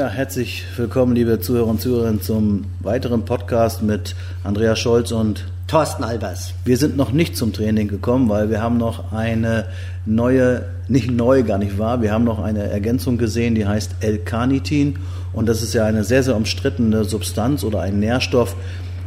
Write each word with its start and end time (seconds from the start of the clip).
Ja, 0.00 0.08
herzlich 0.08 0.64
willkommen, 0.78 1.14
liebe 1.14 1.40
Zuhörer 1.40 1.66
und 1.66 1.82
Zuhörerinnen, 1.82 2.22
zum 2.22 2.64
weiteren 2.80 3.26
Podcast 3.26 3.82
mit 3.82 4.16
Andreas 4.42 4.78
Scholz 4.78 5.12
und 5.12 5.44
Thorsten 5.66 6.04
Albers. 6.04 6.54
Wir 6.64 6.78
sind 6.78 6.96
noch 6.96 7.12
nicht 7.12 7.36
zum 7.36 7.52
Training 7.52 7.86
gekommen, 7.86 8.30
weil 8.30 8.48
wir 8.48 8.62
haben 8.62 8.78
noch 8.78 9.12
eine 9.12 9.66
neue, 10.06 10.64
nicht 10.88 11.10
neu, 11.10 11.42
gar 11.42 11.58
nicht 11.58 11.76
wahr, 11.76 12.00
wir 12.00 12.12
haben 12.12 12.24
noch 12.24 12.38
eine 12.38 12.70
Ergänzung 12.70 13.18
gesehen, 13.18 13.54
die 13.54 13.66
heißt 13.66 13.96
L-Carnitin 14.00 15.00
und 15.34 15.50
das 15.50 15.60
ist 15.62 15.74
ja 15.74 15.84
eine 15.84 16.02
sehr, 16.02 16.22
sehr 16.22 16.34
umstrittene 16.34 17.04
Substanz 17.04 17.62
oder 17.62 17.82
ein 17.82 18.00
Nährstoff, 18.00 18.56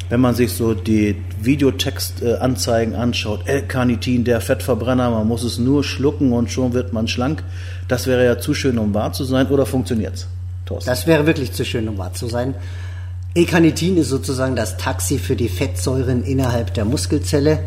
wenn 0.09 0.21
man 0.21 0.35
sich 0.35 0.53
so 0.53 0.75
die 0.75 1.15
Videotextanzeigen 1.41 2.93
anschaut, 2.93 3.47
L-Carnitin, 3.47 4.25
der 4.25 4.41
Fettverbrenner, 4.41 5.09
man 5.09 5.27
muss 5.27 5.43
es 5.43 5.57
nur 5.57 5.83
schlucken 5.83 6.33
und 6.33 6.51
schon 6.51 6.73
wird 6.73 6.93
man 6.93 7.07
schlank. 7.07 7.43
Das 7.87 8.05
wäre 8.05 8.23
ja 8.23 8.37
zu 8.37 8.53
schön, 8.53 8.77
um 8.77 8.93
wahr 8.93 9.11
zu 9.11 9.23
sein, 9.23 9.47
oder 9.47 9.65
funktioniert's? 9.65 10.27
Thorsten? 10.65 10.89
Das 10.89 11.07
wäre 11.07 11.25
wirklich 11.25 11.53
zu 11.53 11.65
schön, 11.65 11.87
um 11.87 11.97
wahr 11.97 12.13
zu 12.13 12.27
sein. 12.27 12.55
L-Carnitin 13.35 13.97
ist 13.97 14.09
sozusagen 14.09 14.55
das 14.55 14.77
Taxi 14.77 15.17
für 15.17 15.35
die 15.35 15.49
Fettsäuren 15.49 16.23
innerhalb 16.23 16.73
der 16.75 16.85
Muskelzelle, 16.85 17.59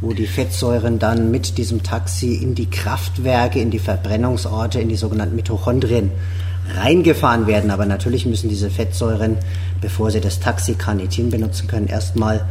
wo 0.00 0.12
die 0.12 0.26
Fettsäuren 0.26 0.98
dann 0.98 1.30
mit 1.30 1.56
diesem 1.56 1.82
Taxi 1.82 2.34
in 2.34 2.54
die 2.54 2.68
Kraftwerke, 2.68 3.60
in 3.60 3.70
die 3.70 3.78
Verbrennungsorte, 3.78 4.80
in 4.80 4.88
die 4.88 4.96
sogenannten 4.96 5.36
Mitochondrien 5.36 6.10
reingefahren 6.76 7.46
werden. 7.46 7.70
Aber 7.70 7.86
natürlich 7.86 8.26
müssen 8.26 8.48
diese 8.48 8.70
Fettsäuren, 8.70 9.36
bevor 9.80 10.10
sie 10.10 10.20
das 10.20 10.40
Taxi 10.40 10.74
Carnitin 10.74 11.30
benutzen 11.30 11.68
können, 11.68 11.86
erstmal 11.86 12.44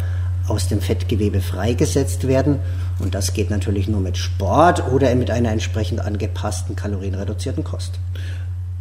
aus 0.47 0.67
dem 0.67 0.81
Fettgewebe 0.81 1.41
freigesetzt 1.41 2.27
werden. 2.27 2.59
Und 2.99 3.15
das 3.15 3.33
geht 3.33 3.49
natürlich 3.49 3.87
nur 3.87 4.01
mit 4.01 4.17
Sport 4.17 4.87
oder 4.91 5.13
mit 5.15 5.31
einer 5.31 5.51
entsprechend 5.51 6.01
angepassten 6.01 6.75
kalorienreduzierten 6.75 7.63
Kost. 7.63 7.99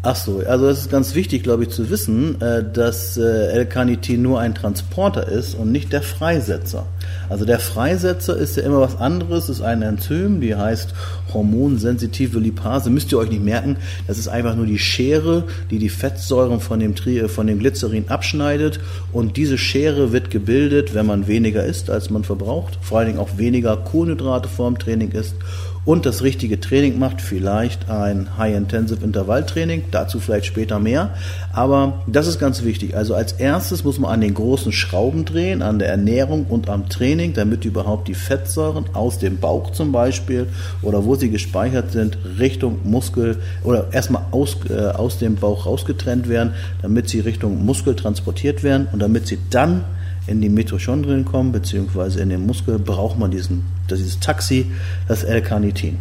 Ach 0.05 0.17
so, 0.17 0.41
also 0.41 0.69
es 0.69 0.81
ist 0.81 0.91
ganz 0.91 1.15
wichtig, 1.15 1.45
glaube 1.45 1.63
ich, 1.63 1.71
zu 1.71 1.89
wissen, 1.89 2.41
äh, 2.41 2.65
dass 2.73 3.17
äh, 3.17 3.53
L-Carnitin 3.53 4.21
nur 4.21 4.41
ein 4.41 4.53
Transporter 4.53 5.29
ist 5.29 5.55
und 5.55 5.71
nicht 5.71 5.93
der 5.93 6.03
Freisetzer. 6.03 6.87
Also 7.29 7.45
der 7.45 7.59
Freisetzer 7.59 8.37
ist 8.37 8.57
ja 8.57 8.63
immer 8.63 8.81
was 8.81 8.97
anderes, 8.97 9.49
ist 9.49 9.63
ein 9.63 9.83
Enzym, 9.83 10.41
die 10.41 10.55
heißt 10.55 10.95
hormonsensitive 11.33 12.39
Lipase. 12.39 12.91
Müsst 12.91 13.13
ihr 13.13 13.19
euch 13.19 13.31
nicht 13.31 13.45
merken, 13.45 13.77
das 14.07 14.19
ist 14.19 14.29
einfach 14.29 14.55
nur 14.55 14.67
die 14.67 14.79
Schere, 14.79 15.45
die 15.71 15.79
die 15.79 15.89
Fettsäuren 15.89 16.61
von 16.61 16.81
dem, 16.81 16.95
Tri 16.95 17.29
von 17.29 17.47
dem 17.47 17.59
Glycerin 17.59 18.09
abschneidet 18.09 18.81
und 19.13 19.37
diese 19.37 19.59
Schere 19.59 20.13
wird 20.13 20.31
gebildet, 20.31 20.95
wenn 20.95 21.07
man 21.07 21.27
weniger 21.27 21.65
isst, 21.65 21.91
als 21.91 22.11
man 22.11 22.25
verbraucht, 22.25 22.79
vor 22.83 22.99
allen 22.99 23.09
Dingen 23.09 23.19
auch 23.19 23.39
weniger 23.39 23.77
Kohlenhydrate 23.77 24.49
vorm 24.49 24.79
Training 24.79 25.13
isst 25.13 25.37
und 25.85 26.07
das 26.07 26.23
richtige 26.23 26.61
Training 26.61 26.99
macht, 26.99 27.21
vielleicht 27.21 27.91
ein 27.91 28.39
High-Intensive 28.39 29.05
Intervalltraining, 29.05 29.85
dazu 29.91 30.21
vielleicht 30.21 30.47
später 30.47 30.79
mehr. 30.79 31.11
Aber 31.53 32.03
das 32.07 32.29
ist 32.29 32.39
ganz 32.39 32.63
wichtig. 32.63 32.97
Also 32.97 33.15
als 33.15 33.33
erstes 33.33 33.83
muss 33.83 33.99
man 33.99 34.13
an 34.13 34.21
den 34.21 34.35
großen 34.35 34.71
Schrauben 34.71 35.25
drehen, 35.25 35.61
an 35.61 35.81
der 35.81 35.89
Ernährung 35.89 36.47
und 36.49 36.69
am 36.69 36.89
Training, 36.93 37.33
damit 37.33 37.65
überhaupt 37.65 38.07
die 38.09 38.15
Fettsäuren 38.15 38.85
aus 38.93 39.19
dem 39.19 39.39
Bauch 39.39 39.73
zum 39.73 39.91
Beispiel 39.91 40.47
oder 40.83 41.05
wo 41.05 41.17
sie 41.17 41.31
gespeichert 41.31 41.93
sind, 41.93 42.19
Richtung 42.39 42.79
Muskel 42.85 43.39
oder 43.65 43.89
erstmal 43.93 44.27
aus, 44.31 44.57
äh, 44.69 44.75
aus 44.75 45.19
dem 45.19 45.37
Bauch 45.37 45.67
rausgetrennt 45.67 46.29
werden, 46.29 46.53
damit 46.83 47.09
sie 47.09 47.21
Richtung 47.21 47.65
Muskel 47.65 47.97
transportiert 47.97 48.63
werden 48.63 48.87
und 48.93 49.01
damit 49.01 49.27
sie 49.27 49.39
dann 49.51 49.85
in 50.27 50.41
die 50.41 50.49
Mitochondrien 50.49 51.25
kommen, 51.25 51.53
beziehungsweise 51.53 52.21
in 52.21 52.29
den 52.29 52.47
Muskel, 52.47 52.79
braucht 52.79 53.19
man 53.19 53.31
diesen, 53.31 53.65
dieses 53.91 54.21
Taxi, 54.21 54.67
das 55.09 55.25
L-Carnitin. 55.25 55.99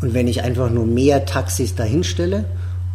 Und 0.00 0.14
wenn 0.14 0.28
ich 0.28 0.42
einfach 0.42 0.70
nur 0.70 0.86
mehr 0.86 1.24
Taxis 1.24 1.74
dahinstelle, 1.74 2.44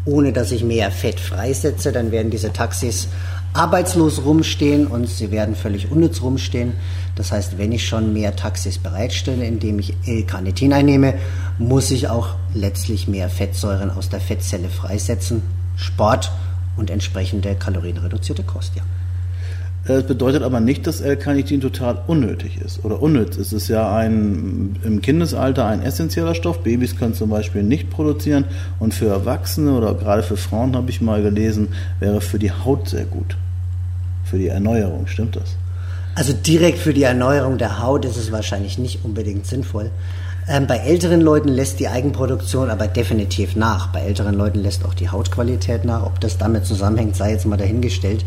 ohne 0.06 0.34
dass 0.34 0.52
ich 0.52 0.64
mehr 0.64 0.92
Fett 0.92 1.20
freisetze, 1.20 1.92
dann 1.92 2.12
werden 2.12 2.32
diese 2.32 2.54
Taxis 2.54 3.08
arbeitslos 3.54 4.24
rumstehen 4.24 4.88
und 4.88 5.08
sie 5.08 5.32
werden 5.32 5.56
völlig 5.56 5.92
unnütz 5.92 6.22
rumstehen. 6.22 6.74
Das 7.16 7.32
heißt, 7.32 7.58
wenn 7.58 7.72
ich 7.72 7.88
schon 7.88 8.14
mehr 8.14 8.36
Taxis 8.36 8.78
bereitstelle, 8.78 9.46
indem 9.46 9.80
ich 9.80 9.94
L-Carnitin 10.06 10.74
einnehme, 10.74 11.16
muss 11.58 11.92
ich 11.92 12.08
auch 12.08 12.36
letztlich 12.54 13.08
mehr 13.08 13.30
Fettsäuren 13.30 13.92
aus 13.92 14.10
der 14.10 14.22
Fettzelle 14.22 14.70
freisetzen. 14.70 15.42
Sport 15.76 16.32
und 16.78 16.90
entsprechende 16.90 17.56
kalorienreduzierte 17.56 18.44
Kost, 18.44 18.76
ja. 18.76 18.84
Das 19.86 20.06
bedeutet 20.06 20.44
aber 20.44 20.60
nicht, 20.60 20.86
dass 20.86 21.02
L-Carnitin 21.02 21.60
total 21.60 22.04
unnötig 22.06 22.60
ist 22.64 22.86
oder 22.86 23.02
unnütz. 23.02 23.38
Es 23.38 23.52
ist 23.52 23.68
ja 23.68 23.96
ein, 23.96 24.76
im 24.84 25.02
Kindesalter 25.02 25.66
ein 25.66 25.82
essentieller 25.82 26.36
Stoff. 26.36 26.60
Babys 26.60 26.98
können 26.98 27.16
zum 27.16 27.32
Beispiel 27.32 27.64
nicht 27.64 27.90
produzieren 27.90 28.46
und 28.80 28.94
für 28.94 29.08
Erwachsene 29.08 29.72
oder 29.74 29.96
gerade 29.96 30.22
für 30.22 30.38
Frauen 30.38 30.76
habe 30.76 30.92
ich 30.92 31.02
mal 31.02 31.24
gelesen, 31.24 31.70
wäre 32.00 32.22
für 32.22 32.38
die 32.38 32.52
Haut 32.52 32.90
sehr 32.90 33.06
gut. 33.06 33.38
Für 34.24 34.38
die 34.38 34.50
Erneuerung, 34.50 35.08
stimmt 35.08 35.36
das? 35.36 35.56
Also 36.14 36.34
direkt 36.34 36.80
für 36.80 36.94
die 36.94 37.04
Erneuerung 37.04 37.58
der 37.58 37.82
Haut 37.82 38.04
ist 38.04 38.18
es 38.18 38.32
wahrscheinlich 38.32 38.78
nicht 38.78 39.06
unbedingt 39.06 39.46
sinnvoll. 39.48 39.92
Ähm, 40.48 40.68
bei 40.68 40.78
älteren 40.78 41.22
Leuten 41.22 41.48
lässt 41.48 41.80
die 41.80 41.88
Eigenproduktion 41.88 42.70
aber 42.70 42.88
definitiv 42.88 43.56
nach. 43.56 43.88
Bei 43.88 44.02
älteren 44.02 44.36
Leuten 44.36 44.60
lässt 44.60 44.84
auch 44.84 44.94
die 44.94 45.10
Hautqualität 45.10 45.86
nach. 45.86 46.06
Ob 46.06 46.20
das 46.20 46.38
damit 46.38 46.66
zusammenhängt, 46.66 47.16
sei 47.16 47.32
jetzt 47.32 47.46
mal 47.46 47.58
dahingestellt. 47.58 48.26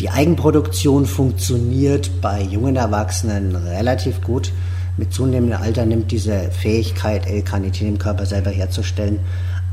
Die 0.00 0.08
Eigenproduktion 0.08 1.04
funktioniert 1.04 2.22
bei 2.22 2.40
jungen 2.40 2.76
Erwachsenen 2.76 3.54
relativ 3.54 4.22
gut. 4.22 4.52
Mit 4.96 5.12
zunehmendem 5.12 5.60
Alter 5.60 5.84
nimmt 5.84 6.12
diese 6.12 6.50
Fähigkeit, 6.50 7.26
L-Carnitin 7.26 7.88
im 7.88 7.98
Körper 7.98 8.24
selber 8.24 8.50
herzustellen, 8.50 9.18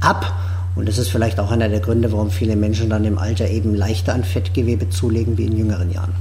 ab. 0.01 0.33
Und 0.75 0.89
das 0.89 0.97
ist 0.97 1.09
vielleicht 1.09 1.39
auch 1.39 1.51
einer 1.51 1.69
der 1.69 1.79
Gründe, 1.79 2.11
warum 2.11 2.31
viele 2.31 2.57
Menschen 2.57 2.89
dann 2.89 3.05
im 3.05 3.17
Alter 3.17 3.47
eben 3.47 3.73
leichter 3.73 4.13
an 4.13 4.25
Fettgewebe 4.25 4.89
zulegen 4.89 5.37
wie 5.37 5.45
in 5.45 5.55
jüngeren 5.55 5.91
Jahren. 5.91 6.13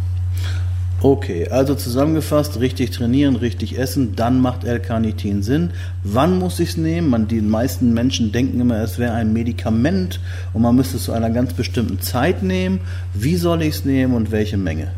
Okay, 1.05 1.49
also 1.49 1.75
zusammengefasst, 1.75 2.61
richtig 2.61 2.93
trainieren, 2.93 3.35
richtig 3.35 3.77
essen, 3.77 4.15
dann 4.15 4.41
macht 4.41 4.63
L-Carnitin 4.63 5.43
Sinn. 5.43 5.71
Wann 6.05 6.39
muss 6.39 6.61
ich 6.61 6.71
es 6.71 6.77
nehmen? 6.77 7.11
Man, 7.11 7.27
die 7.27 7.41
meisten 7.41 7.93
Menschen 7.93 8.31
denken 8.31 8.61
immer, 8.61 8.77
es 8.77 9.01
wäre 9.01 9.15
ein 9.15 9.33
Medikament 9.33 10.21
und 10.53 10.63
man 10.63 10.77
müsste 10.77 10.99
es 10.99 11.03
zu 11.05 11.13
einer 11.13 11.31
ganz 11.31 11.55
bestimmten 11.55 12.01
Zeit 12.01 12.45
nehmen. 12.45 12.79
Wie 13.15 13.35
soll 13.35 13.63
ich 13.63 13.75
es 13.75 13.85
nehmen 13.85 14.15
und 14.15 14.31
welche 14.31 14.57
Menge? 14.57 14.93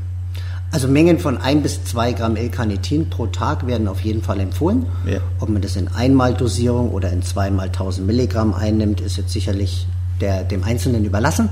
Also 0.71 0.89
Mengen 0.89 1.21
von 1.21 1.39
ein 1.39 1.63
bis 1.63 1.85
zwei 1.85 2.13
Gramm 2.13 2.37
L-Carnitin 2.37 3.09
pro 3.09 3.27
Tag 3.27 3.67
werden 3.67 3.89
auf 3.89 4.01
jeden 4.01 4.21
Fall 4.21 4.41
empfohlen. 4.41 4.85
Ja. 5.11 5.21
Ob 5.41 5.49
man 5.49 5.63
das 5.63 5.75
in 5.77 5.89
Einmaldosierung 5.89 6.91
oder 6.91 7.13
in 7.13 7.23
zweimal 7.23 7.69
1000 7.69 8.07
Milligramm 8.07 8.53
einnimmt, 8.53 9.01
ist 9.01 9.17
jetzt 9.17 9.33
sicherlich 9.33 9.87
der, 10.21 10.45
dem 10.45 10.65
Einzelnen 10.65 11.07
überlassen. 11.07 11.49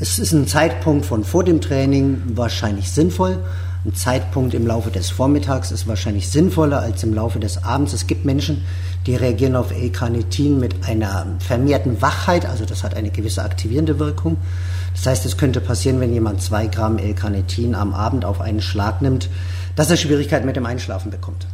Es 0.00 0.18
ist 0.18 0.32
ein 0.32 0.46
Zeitpunkt 0.46 1.04
von 1.04 1.22
vor 1.22 1.44
dem 1.44 1.60
Training 1.60 2.22
wahrscheinlich 2.34 2.90
sinnvoll. 2.90 3.40
Ein 3.84 3.94
Zeitpunkt 3.94 4.54
im 4.54 4.66
Laufe 4.66 4.90
des 4.90 5.10
Vormittags 5.10 5.70
ist 5.70 5.86
wahrscheinlich 5.86 6.30
sinnvoller 6.30 6.80
als 6.80 7.02
im 7.02 7.12
Laufe 7.12 7.38
des 7.38 7.64
Abends. 7.64 7.92
Es 7.92 8.06
gibt 8.06 8.24
Menschen, 8.24 8.64
die 9.04 9.14
reagieren 9.14 9.56
auf 9.56 9.72
L-Carnitin 9.72 10.58
mit 10.58 10.88
einer 10.88 11.26
vermehrten 11.38 12.00
Wachheit, 12.00 12.46
also 12.46 12.64
das 12.64 12.82
hat 12.82 12.94
eine 12.96 13.10
gewisse 13.10 13.42
aktivierende 13.42 13.98
Wirkung. 13.98 14.38
Das 14.94 15.04
heißt, 15.04 15.26
es 15.26 15.36
könnte 15.36 15.60
passieren, 15.60 16.00
wenn 16.00 16.14
jemand 16.14 16.40
zwei 16.40 16.66
Gramm 16.66 16.96
L-Carnitin 16.96 17.74
am 17.74 17.92
Abend 17.92 18.24
auf 18.24 18.40
einen 18.40 18.62
Schlag 18.62 19.02
nimmt, 19.02 19.28
dass 19.76 19.90
er 19.90 19.98
Schwierigkeiten 19.98 20.46
mit 20.46 20.56
dem 20.56 20.64
Einschlafen 20.64 21.10
bekommt. 21.10 21.46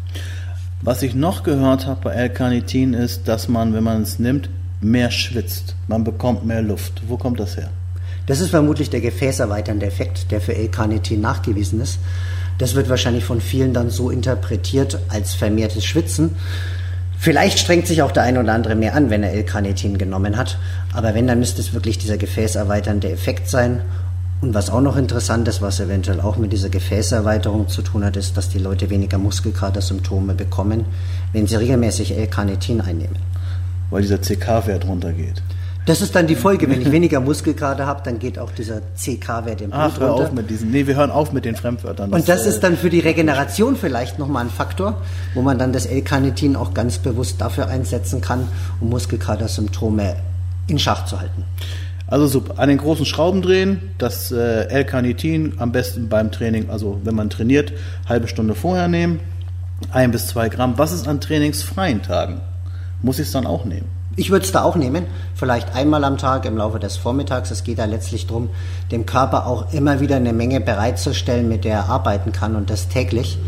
Was 0.82 1.02
ich 1.02 1.16
noch 1.16 1.42
gehört 1.42 1.88
habe 1.88 2.00
bei 2.04 2.12
L-Carnitin 2.12 2.94
ist, 2.94 3.26
dass 3.26 3.48
man, 3.48 3.74
wenn 3.74 3.82
man 3.82 4.02
es 4.02 4.20
nimmt, 4.20 4.48
mehr 4.80 5.10
schwitzt. 5.10 5.74
Man 5.88 6.04
bekommt 6.04 6.46
mehr 6.46 6.62
Luft. 6.62 7.02
Wo 7.08 7.16
kommt 7.16 7.40
das 7.40 7.56
her? 7.56 7.70
Das 8.26 8.40
ist 8.40 8.50
vermutlich 8.50 8.90
der 8.90 9.00
gefäßerweiternde 9.00 9.86
Effekt, 9.86 10.30
der 10.30 10.40
für 10.40 10.54
L-Carnitin 10.54 11.20
nachgewiesen 11.20 11.80
ist. 11.80 11.98
Das 12.58 12.74
wird 12.74 12.88
wahrscheinlich 12.88 13.24
von 13.24 13.40
vielen 13.40 13.72
dann 13.72 13.90
so 13.90 14.10
interpretiert 14.10 14.98
als 15.08 15.34
vermehrtes 15.34 15.84
Schwitzen. 15.84 16.36
Vielleicht 17.18 17.58
strengt 17.58 17.86
sich 17.86 18.02
auch 18.02 18.12
der 18.12 18.22
eine 18.22 18.40
oder 18.40 18.52
andere 18.52 18.74
mehr 18.74 18.94
an, 18.94 19.10
wenn 19.10 19.22
er 19.22 19.32
L-Carnitin 19.32 19.98
genommen 19.98 20.36
hat. 20.36 20.58
Aber 20.92 21.14
wenn, 21.14 21.26
dann 21.26 21.38
müsste 21.38 21.60
es 21.60 21.72
wirklich 21.72 21.98
dieser 21.98 22.18
gefäßerweiternde 22.18 23.10
Effekt 23.10 23.48
sein. 23.48 23.82
Und 24.40 24.54
was 24.54 24.70
auch 24.70 24.80
noch 24.80 24.96
interessant 24.96 25.46
ist, 25.48 25.60
was 25.60 25.80
eventuell 25.80 26.20
auch 26.20 26.38
mit 26.38 26.52
dieser 26.52 26.70
Gefäßerweiterung 26.70 27.68
zu 27.68 27.82
tun 27.82 28.04
hat, 28.04 28.16
ist, 28.16 28.38
dass 28.38 28.48
die 28.48 28.58
Leute 28.58 28.88
weniger 28.88 29.18
Muskelkatersymptome 29.18 30.34
bekommen, 30.34 30.86
wenn 31.32 31.46
sie 31.46 31.56
regelmäßig 31.56 32.16
L-Carnitin 32.16 32.80
einnehmen. 32.80 33.16
Weil 33.90 34.02
dieser 34.02 34.18
CK-Wert 34.18 34.86
runtergeht. 34.86 35.42
Das 35.86 36.02
ist 36.02 36.14
dann 36.14 36.26
die 36.26 36.36
Folge. 36.36 36.68
Wenn 36.68 36.82
ich 36.82 36.92
weniger 36.92 37.20
Muskelkater 37.20 37.86
habe, 37.86 38.02
dann 38.04 38.18
geht 38.18 38.38
auch 38.38 38.50
dieser 38.52 38.80
CK-Wert 38.96 39.62
im 39.62 39.70
Blut 39.70 39.80
Ach, 39.80 39.98
hör 39.98 40.08
runter. 40.10 40.24
auf 40.24 40.32
mit 40.32 40.50
diesen. 40.50 40.70
Nee, 40.70 40.86
wir 40.86 40.96
hören 40.96 41.10
auf 41.10 41.32
mit 41.32 41.44
den 41.44 41.56
Fremdwörtern. 41.56 42.10
Das, 42.10 42.20
und 42.20 42.28
das 42.28 42.46
äh, 42.46 42.50
ist 42.50 42.60
dann 42.60 42.76
für 42.76 42.90
die 42.90 43.00
Regeneration 43.00 43.76
vielleicht 43.76 44.18
nochmal 44.18 44.44
ein 44.44 44.50
Faktor, 44.50 45.00
wo 45.34 45.42
man 45.42 45.58
dann 45.58 45.72
das 45.72 45.86
L-Carnitin 45.86 46.56
auch 46.56 46.74
ganz 46.74 46.98
bewusst 46.98 47.40
dafür 47.40 47.68
einsetzen 47.68 48.20
kann, 48.20 48.46
um 48.80 48.90
Muskelkater-Symptome 48.90 50.16
in 50.66 50.78
Schach 50.78 51.06
zu 51.06 51.18
halten. 51.18 51.44
Also 52.06 52.26
super. 52.26 52.58
An 52.58 52.68
den 52.68 52.78
großen 52.78 53.06
Schrauben 53.06 53.40
drehen, 53.40 53.80
das 53.98 54.32
äh, 54.32 54.64
L-Carnitin 54.64 55.54
am 55.58 55.72
besten 55.72 56.08
beim 56.08 56.30
Training, 56.30 56.68
also 56.68 57.00
wenn 57.04 57.14
man 57.14 57.30
trainiert, 57.30 57.72
halbe 58.08 58.28
Stunde 58.28 58.54
vorher 58.54 58.88
nehmen, 58.88 59.20
ein 59.92 60.10
bis 60.10 60.26
zwei 60.26 60.48
Gramm. 60.48 60.76
Was 60.76 60.92
ist 60.92 61.08
an 61.08 61.20
trainingsfreien 61.20 62.02
Tagen? 62.02 62.40
Muss 63.02 63.18
ich 63.18 63.26
es 63.26 63.32
dann 63.32 63.46
auch 63.46 63.64
nehmen? 63.64 63.99
Ich 64.16 64.30
würde 64.30 64.44
es 64.44 64.52
da 64.52 64.62
auch 64.62 64.76
nehmen, 64.76 65.06
vielleicht 65.34 65.74
einmal 65.74 66.02
am 66.04 66.18
Tag 66.18 66.44
im 66.44 66.56
Laufe 66.56 66.80
des 66.80 66.96
Vormittags. 66.96 67.50
Es 67.50 67.62
geht 67.62 67.78
da 67.78 67.84
letztlich 67.84 68.26
darum, 68.26 68.50
dem 68.90 69.06
Körper 69.06 69.46
auch 69.46 69.72
immer 69.72 70.00
wieder 70.00 70.16
eine 70.16 70.32
Menge 70.32 70.60
bereitzustellen, 70.60 71.48
mit 71.48 71.64
der 71.64 71.74
er 71.74 71.88
arbeiten 71.88 72.32
kann 72.32 72.56
und 72.56 72.70
das 72.70 72.88
täglich. 72.88 73.38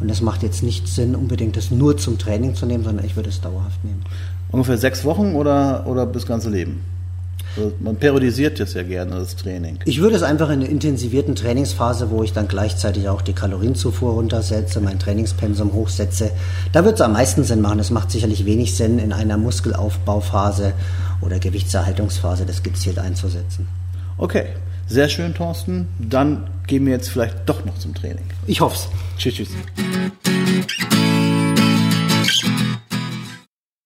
Und 0.00 0.10
es 0.10 0.20
macht 0.20 0.42
jetzt 0.42 0.62
nicht 0.62 0.88
Sinn, 0.88 1.14
unbedingt 1.14 1.56
das 1.56 1.70
nur 1.70 1.96
zum 1.96 2.18
Training 2.18 2.54
zu 2.54 2.66
nehmen, 2.66 2.84
sondern 2.84 3.04
ich 3.04 3.16
würde 3.16 3.30
es 3.30 3.40
dauerhaft 3.40 3.82
nehmen. 3.84 4.04
Ungefähr 4.50 4.78
sechs 4.78 5.04
Wochen 5.04 5.34
oder, 5.34 5.86
oder 5.86 6.06
das 6.06 6.26
ganze 6.26 6.50
Leben? 6.50 6.82
Also 7.56 7.72
man 7.80 7.96
periodisiert 7.96 8.58
jetzt 8.58 8.74
ja 8.74 8.82
gerne 8.82 9.16
das 9.16 9.36
Training. 9.36 9.78
Ich 9.84 10.00
würde 10.00 10.16
es 10.16 10.22
einfach 10.22 10.48
in 10.50 10.60
einer 10.60 10.68
intensivierten 10.68 11.34
Trainingsphase, 11.34 12.10
wo 12.10 12.22
ich 12.22 12.32
dann 12.32 12.48
gleichzeitig 12.48 13.08
auch 13.08 13.22
die 13.22 13.32
Kalorienzufuhr 13.32 14.12
runtersetze, 14.12 14.80
mein 14.80 14.98
Trainingspensum 14.98 15.72
hochsetze, 15.72 16.30
da 16.72 16.84
wird 16.84 16.94
es 16.96 17.00
am 17.00 17.12
meisten 17.12 17.44
Sinn 17.44 17.60
machen. 17.60 17.78
Es 17.78 17.90
macht 17.90 18.10
sicherlich 18.10 18.44
wenig 18.44 18.76
Sinn, 18.76 18.98
in 18.98 19.12
einer 19.12 19.36
Muskelaufbauphase 19.36 20.72
oder 21.20 21.38
Gewichtserhaltungsphase 21.38 22.46
das 22.46 22.62
gezielt 22.62 22.98
einzusetzen. 22.98 23.68
Okay, 24.16 24.46
sehr 24.86 25.08
schön, 25.08 25.34
Thorsten. 25.34 25.88
Dann 25.98 26.50
gehen 26.66 26.84
wir 26.86 26.92
jetzt 26.92 27.10
vielleicht 27.10 27.36
doch 27.46 27.64
noch 27.64 27.78
zum 27.78 27.94
Training. 27.94 28.24
Ich 28.46 28.60
hoffe 28.60 28.76
es. 28.76 28.88
Tschüss, 29.18 29.34
tschüss. 29.34 30.99